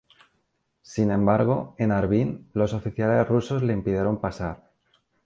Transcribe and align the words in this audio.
Sin 0.81 1.11
embargo, 1.11 1.75
en 1.77 1.91
Harbin, 1.91 2.49
los 2.53 2.73
oficiales 2.73 3.27
rusos 3.27 3.61
le 3.61 3.73
impidieron 3.73 4.19
pasar. 4.19 4.71